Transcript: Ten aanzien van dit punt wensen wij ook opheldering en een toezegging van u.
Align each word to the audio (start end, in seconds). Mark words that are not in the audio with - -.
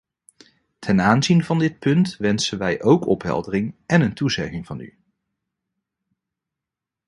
Ten 0.79 1.01
aanzien 1.01 1.43
van 1.43 1.59
dit 1.59 1.79
punt 1.79 2.17
wensen 2.17 2.57
wij 2.57 2.81
ook 2.83 3.07
opheldering 3.07 3.75
en 3.85 4.01
een 4.01 4.13
toezegging 4.13 4.65
van 4.65 4.79
u. 4.79 4.97